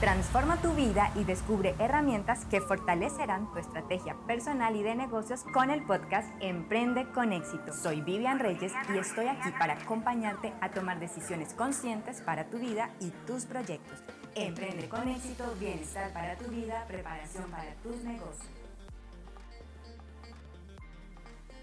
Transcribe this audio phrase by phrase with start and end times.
[0.00, 5.68] Transforma tu vida y descubre herramientas que fortalecerán tu estrategia personal y de negocios con
[5.68, 7.74] el podcast Emprende con éxito.
[7.74, 12.88] Soy Vivian Reyes y estoy aquí para acompañarte a tomar decisiones conscientes para tu vida
[12.98, 14.02] y tus proyectos.
[14.34, 18.48] Emprende con éxito, bienestar para tu vida, preparación para tus negocios.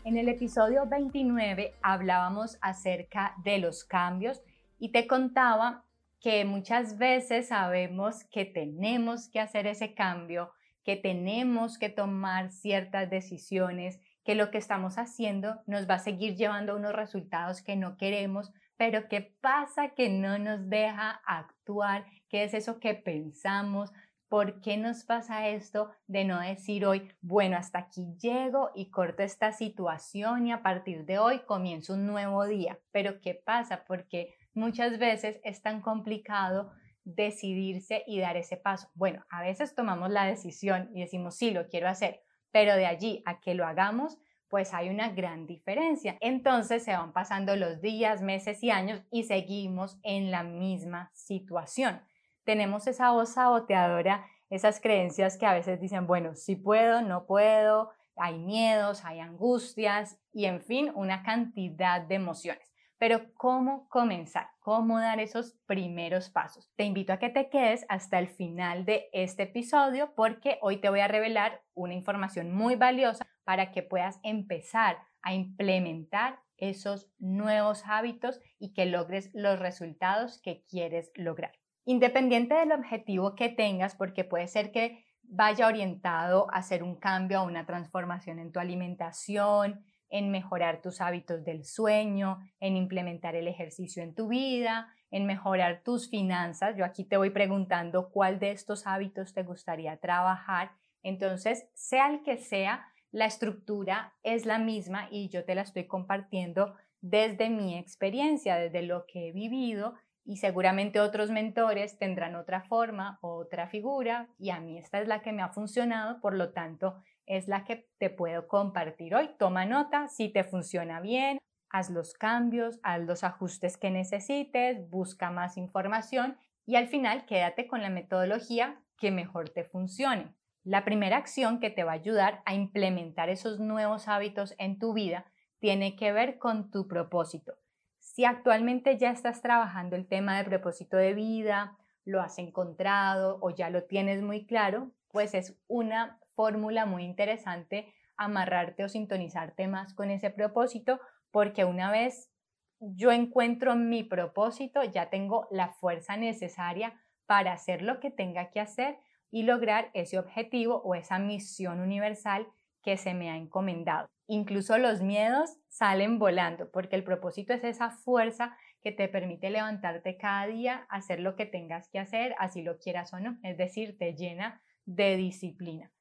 [0.04, 4.44] En el episodio 29 hablábamos acerca de los cambios
[4.78, 5.87] y te contaba
[6.20, 10.52] que muchas veces sabemos que tenemos que hacer ese cambio,
[10.84, 16.36] que tenemos que tomar ciertas decisiones, que lo que estamos haciendo nos va a seguir
[16.36, 22.06] llevando a unos resultados que no queremos, pero ¿qué pasa que no nos deja actuar?
[22.30, 23.92] ¿Qué es eso que pensamos?
[24.30, 29.24] ¿Por qué nos pasa esto de no decir hoy, bueno, hasta aquí llego y corto
[29.24, 32.78] esta situación y a partir de hoy comienzo un nuevo día?
[32.92, 33.86] Pero ¿qué pasa?
[33.88, 36.72] Porque muchas veces es tan complicado
[37.06, 38.90] decidirse y dar ese paso.
[38.96, 43.24] Bueno, a veces tomamos la decisión y decimos, sí, lo quiero hacer, pero de allí
[43.26, 44.18] a que lo hagamos,
[44.50, 46.18] pues hay una gran diferencia.
[46.20, 52.02] Entonces se van pasando los días, meses y años y seguimos en la misma situación.
[52.44, 57.92] Tenemos esa voz saboteadora, esas creencias que a veces dicen, bueno, sí puedo, no puedo,
[58.16, 62.68] hay miedos, hay angustias y en fin, una cantidad de emociones.
[63.00, 64.48] Pero ¿cómo comenzar?
[64.60, 66.72] ¿Cómo dar esos primeros pasos?
[66.76, 70.90] Te invito a que te quedes hasta el final de este episodio porque hoy te
[70.90, 77.84] voy a revelar una información muy valiosa para que puedas empezar a implementar esos nuevos
[77.86, 81.52] hábitos y que logres los resultados que quieres lograr.
[81.86, 87.40] Independiente del objetivo que tengas, porque puede ser que vaya orientado a hacer un cambio,
[87.40, 93.48] a una transformación en tu alimentación, en mejorar tus hábitos del sueño, en implementar el
[93.48, 96.76] ejercicio en tu vida, en mejorar tus finanzas.
[96.78, 100.72] Yo aquí te voy preguntando cuál de estos hábitos te gustaría trabajar.
[101.04, 105.88] Entonces, sea el que sea, la estructura es la misma y yo te la estoy
[105.88, 109.94] compartiendo desde mi experiencia, desde lo que he vivido
[110.26, 115.22] y seguramente otros mentores tendrán otra forma, otra figura y a mí esta es la
[115.22, 119.30] que me ha funcionado, por lo tanto es la que te puedo compartir hoy.
[119.38, 121.38] Toma nota si te funciona bien,
[121.70, 127.68] haz los cambios, haz los ajustes que necesites, busca más información y al final quédate
[127.68, 130.34] con la metodología que mejor te funcione.
[130.64, 134.94] La primera acción que te va a ayudar a implementar esos nuevos hábitos en tu
[134.94, 135.26] vida
[135.60, 137.54] tiene que ver con tu propósito.
[138.00, 143.50] Si actualmente ya estás trabajando el tema de propósito de vida, lo has encontrado o
[143.50, 149.94] ya lo tienes muy claro, pues es una fórmula muy interesante amarrarte o sintonizarte más
[149.96, 152.32] con ese propósito, porque una vez
[152.80, 158.60] yo encuentro mi propósito, ya tengo la fuerza necesaria para hacer lo que tenga que
[158.60, 158.98] hacer
[159.32, 162.48] y lograr ese objetivo o esa misión universal
[162.84, 164.08] que se me ha encomendado.
[164.28, 170.18] Incluso los miedos salen volando, porque el propósito es esa fuerza que te permite levantarte
[170.18, 173.98] cada día, hacer lo que tengas que hacer, así lo quieras o no, es decir,
[173.98, 175.92] te llena de disciplina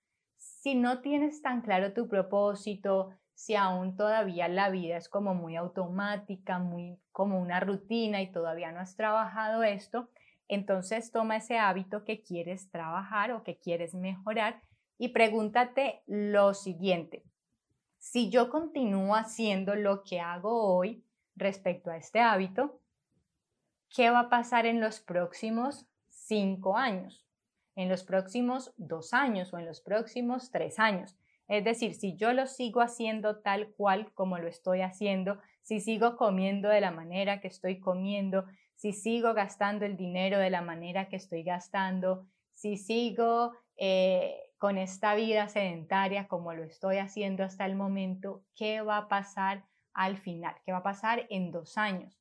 [0.67, 5.55] si no tienes tan claro tu propósito, si aún todavía la vida es como muy
[5.55, 10.11] automática, muy como una rutina y todavía no has trabajado esto,
[10.49, 14.61] entonces toma ese hábito que quieres trabajar o que quieres mejorar
[14.99, 17.23] y pregúntate lo siguiente.
[17.99, 21.05] Si yo continúo haciendo lo que hago hoy
[21.37, 22.81] respecto a este hábito,
[23.89, 27.26] ¿qué va a pasar en los próximos cinco años?
[27.77, 31.17] En los próximos dos años o en los próximos tres años.
[31.47, 36.17] Es decir, si yo lo sigo haciendo tal cual como lo estoy haciendo, si sigo
[36.17, 41.09] comiendo de la manera que estoy comiendo, si sigo gastando el dinero de la manera
[41.09, 47.67] que estoy gastando, si sigo eh, con esta vida sedentaria como lo estoy haciendo hasta
[47.67, 50.55] el momento, ¿qué va a pasar al final?
[50.65, 52.19] ¿Qué va a pasar en dos años?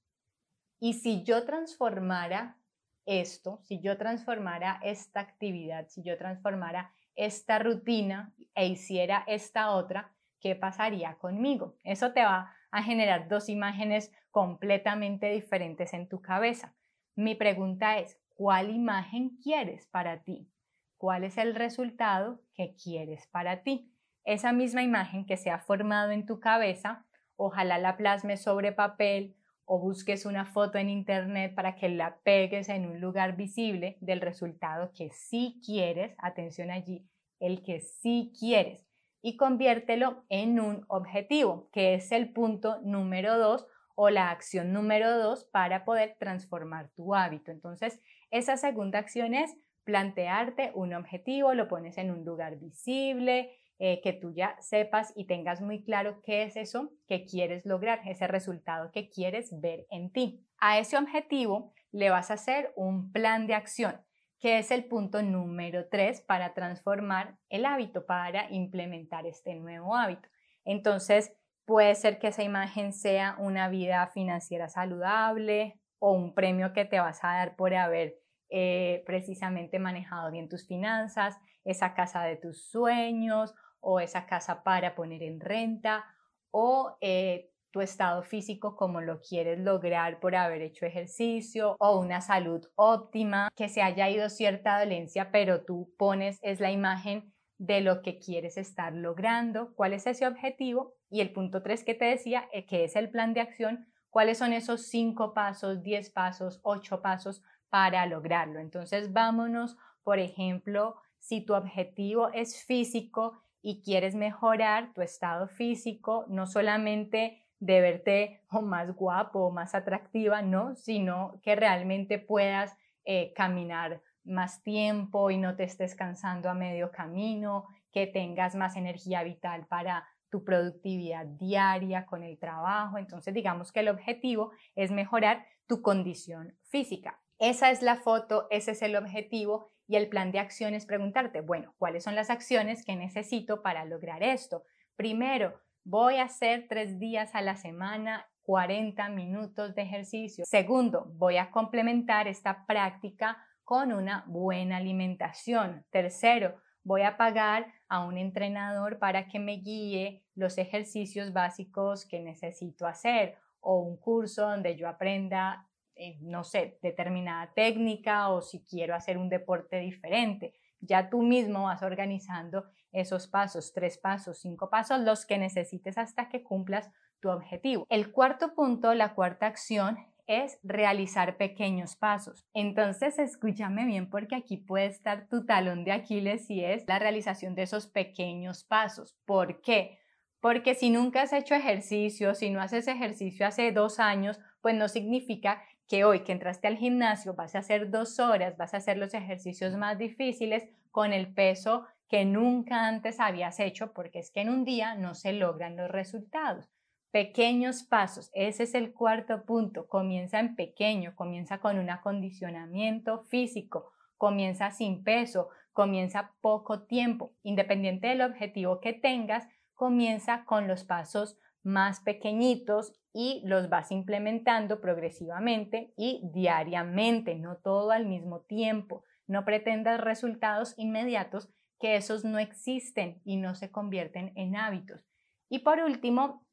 [0.80, 2.58] Y si yo transformara
[3.06, 10.12] esto, si yo transformara esta actividad, si yo transformara esta rutina e hiciera esta otra,
[10.40, 11.76] ¿qué pasaría conmigo?
[11.84, 16.76] Eso te va a generar dos imágenes completamente diferentes en tu cabeza.
[17.16, 20.52] Mi pregunta es, ¿cuál imagen quieres para ti?
[20.98, 23.92] ¿Cuál es el resultado que quieres para ti?
[24.24, 27.06] Esa misma imagen que se ha formado en tu cabeza,
[27.38, 32.70] ojalá la plasmes sobre papel o busques una foto en internet para que la pegues
[32.70, 37.08] en un lugar visible del resultado que sí quieres, atención allí,
[37.40, 38.86] el que sí quieres,
[39.22, 45.18] y conviértelo en un objetivo, que es el punto número dos o la acción número
[45.18, 47.52] dos para poder transformar tu hábito.
[47.52, 54.00] Entonces, esa segunda acción es plantearte un objetivo, lo pones en un lugar visible, eh,
[54.02, 58.26] que tú ya sepas y tengas muy claro qué es eso que quieres lograr, ese
[58.26, 60.46] resultado que quieres ver en ti.
[60.60, 64.02] A ese objetivo le vas a hacer un plan de acción,
[64.40, 70.30] que es el punto número tres para transformar el hábito, para implementar este nuevo hábito.
[70.64, 71.34] Entonces,
[71.66, 77.00] puede ser que esa imagen sea una vida financiera saludable o un premio que te
[77.02, 78.16] vas a dar por haber
[78.50, 83.54] eh, precisamente manejado bien tus finanzas, esa casa de tus sueños
[83.86, 86.04] o esa casa para poner en renta
[86.52, 92.22] o eh, tu estado físico como lo quieres lograr por haber hecho ejercicio o una
[92.22, 97.82] salud óptima, que se haya ido cierta dolencia, pero tú pones es la imagen de
[97.82, 102.06] lo que quieres estar logrando, cuál es ese objetivo y el punto 3 que te
[102.06, 106.60] decía, eh, que es el plan de acción, cuáles son esos 5 pasos, 10 pasos,
[106.64, 108.60] 8 pasos para lograrlo.
[108.60, 116.26] Entonces vámonos, por ejemplo, si tu objetivo es físico y quieres mejorar tu estado físico,
[116.28, 123.34] no solamente de verte más guapo o más atractiva, no, sino que realmente puedas eh,
[123.36, 129.24] caminar más tiempo y no te estés cansando a medio camino, que tengas más energía
[129.24, 133.00] vital para tu productividad diaria con el trabajo.
[133.00, 137.20] Entonces, digamos que el objetivo es mejorar tu condición física.
[137.40, 141.42] Esa es la foto, ese es el objetivo y el plan de acción es preguntarte,
[141.42, 144.64] bueno, ¿cuáles son las acciones que necesito para lograr esto?
[144.96, 150.46] Primero, voy a hacer tres días a la semana 40 minutos de ejercicio.
[150.46, 155.84] Segundo, voy a complementar esta práctica con una buena alimentación.
[155.90, 162.20] Tercero, voy a pagar a un entrenador para que me guíe los ejercicios básicos que
[162.20, 168.64] necesito hacer o un curso donde yo aprenda, eh, no sé, determinada técnica o si
[168.66, 170.54] quiero hacer un deporte diferente.
[170.82, 176.30] Ya tú mismo vas organizando esos pasos, tres pasos, cinco pasos, los que necesites hasta
[176.30, 176.90] que cumplas
[177.20, 177.86] tu objetivo.
[177.90, 179.98] El cuarto punto, la cuarta acción
[180.28, 182.46] es realizar pequeños pasos.
[182.54, 187.56] Entonces, escúchame bien porque aquí puede estar tu talón de Aquiles y es la realización
[187.56, 189.16] de esos pequeños pasos.
[189.26, 190.00] ¿Por qué?
[190.40, 194.88] Porque si nunca has hecho ejercicio, si no haces ejercicio hace dos años, pues no
[194.88, 198.98] significa que hoy que entraste al gimnasio vas a hacer dos horas, vas a hacer
[198.98, 204.42] los ejercicios más difíciles con el peso que nunca antes habías hecho, porque es que
[204.42, 206.70] en un día no se logran los resultados.
[207.12, 209.88] Pequeños pasos, ese es el cuarto punto.
[209.88, 217.34] Comienza en pequeño, comienza con un acondicionamiento físico, comienza sin peso, comienza poco tiempo.
[217.42, 224.82] Independiente del objetivo que tengas, comienza con los pasos más pequeñitos y los vas implementando
[224.82, 229.06] progresivamente y diariamente, no todo al mismo tiempo.
[229.26, 235.08] No pretendas resultados inmediatos que esos no existen y no se convierten en hábitos.
[235.48, 236.46] Y por último,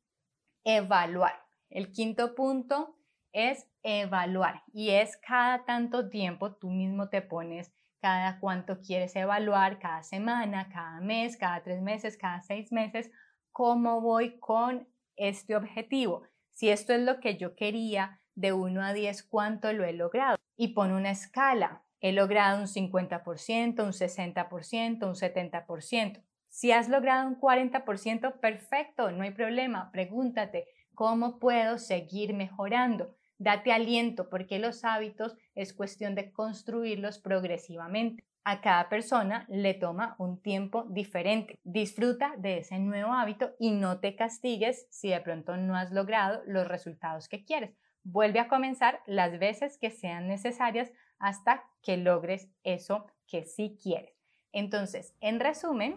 [0.63, 1.35] evaluar.
[1.69, 2.97] El quinto punto
[3.33, 9.81] es evaluar y es cada tanto tiempo tú mismo te pones cada cuánto quieres evaluar,
[9.81, 13.11] cada semana, cada mes, cada tres meses, cada seis meses,
[13.51, 16.23] cómo voy con este objetivo.
[16.53, 20.39] Si esto es lo que yo quería, de 1 a 10, ¿cuánto lo he logrado?
[20.57, 21.83] Y pon una escala.
[22.01, 26.23] He logrado un 50%, un 60%, un 70%.
[26.49, 29.91] Si has logrado un 40%, perfecto, no hay problema.
[29.93, 33.15] Pregúntate, ¿cómo puedo seguir mejorando?
[33.39, 38.25] Date aliento porque los hábitos es cuestión de construirlos progresivamente.
[38.45, 41.59] A cada persona le toma un tiempo diferente.
[41.63, 46.43] Disfruta de ese nuevo hábito y no te castigues si de pronto no has logrado
[46.47, 47.77] los resultados que quieres.
[48.05, 54.17] Vuelve a comenzar las veces que sean necesarias hasta que logres eso que sí quieres.
[54.53, 55.97] Entonces, en resumen,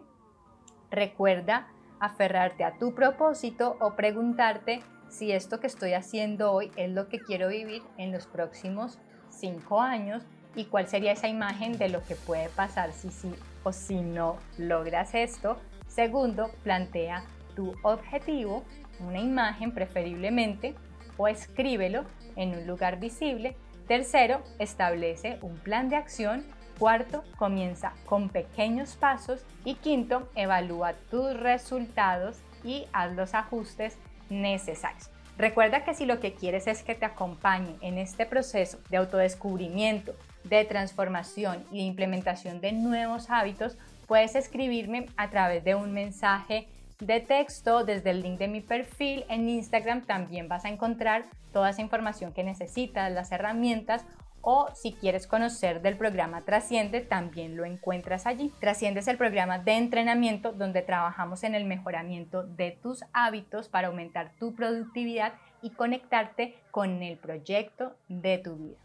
[0.91, 1.67] Recuerda
[1.99, 7.19] aferrarte a tu propósito o preguntarte si esto que estoy haciendo hoy es lo que
[7.19, 8.99] quiero vivir en los próximos
[9.29, 10.23] cinco años
[10.55, 13.33] y cuál sería esa imagen de lo que puede pasar si sí
[13.63, 15.57] o si no logras esto.
[15.87, 17.23] Segundo, plantea
[17.55, 18.63] tu objetivo,
[18.99, 20.75] una imagen preferiblemente,
[21.17, 22.03] o escríbelo
[22.35, 23.55] en un lugar visible.
[23.87, 26.45] Tercero, establece un plan de acción
[26.77, 29.45] Cuarto, comienza con pequeños pasos.
[29.63, 33.97] Y quinto, evalúa tus resultados y haz los ajustes
[34.29, 35.09] necesarios.
[35.37, 40.15] Recuerda que si lo que quieres es que te acompañe en este proceso de autodescubrimiento,
[40.45, 46.67] de transformación y de implementación de nuevos hábitos, puedes escribirme a través de un mensaje
[46.99, 50.05] de texto desde el link de mi perfil en Instagram.
[50.05, 54.05] También vas a encontrar toda esa información que necesitas, las herramientas
[54.47, 58.53] o si quieres conocer del programa Trasciende, también lo encuentras allí.
[58.59, 63.87] Trasciende es el programa de entrenamiento donde trabajamos en el mejoramiento de tus hábitos para
[63.87, 65.33] aumentar tu productividad
[65.63, 68.84] y conectarte con el proyecto de tu vida.